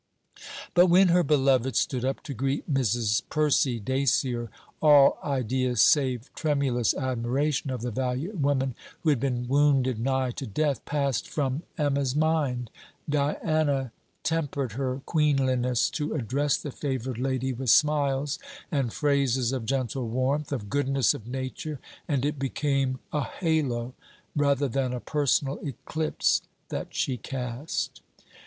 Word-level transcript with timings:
But 0.73 0.87
when 0.87 1.09
her 1.09 1.21
beloved 1.21 1.75
stood 1.75 2.03
up 2.03 2.23
to 2.23 2.33
greet 2.33 2.67
Mrs. 2.67 3.21
Percy 3.29 3.79
Dacier, 3.79 4.49
all 4.81 5.19
idea 5.23 5.75
save 5.75 6.33
tremulous 6.33 6.95
admiration 6.95 7.69
of 7.69 7.83
the 7.83 7.91
valiant 7.91 8.39
woman, 8.39 8.73
who 9.01 9.11
had 9.11 9.19
been 9.19 9.47
wounded 9.47 9.99
nigh 9.99 10.31
to 10.31 10.47
death, 10.47 10.83
passed 10.85 11.27
from 11.29 11.61
Emma's 11.77 12.15
mind. 12.15 12.71
Diana 13.07 13.91
tempered 14.23 14.71
her 14.71 15.03
queenliness 15.05 15.87
to 15.91 16.15
address 16.15 16.57
the 16.57 16.71
favoured 16.71 17.19
lady 17.19 17.53
with 17.53 17.69
smiles 17.69 18.39
and 18.71 18.91
phrases 18.91 19.51
of 19.51 19.67
gentle 19.67 20.07
warmth, 20.07 20.51
of 20.51 20.67
goodness 20.67 21.13
of 21.13 21.27
nature; 21.27 21.79
and 22.07 22.25
it 22.25 22.39
became 22.39 22.97
a 23.13 23.21
halo 23.23 23.93
rather 24.35 24.67
than 24.67 24.93
a 24.93 24.99
personal 24.99 25.59
eclipse 25.59 26.41
that 26.69 26.87
she 26.91 27.17
cast. 27.17 28.01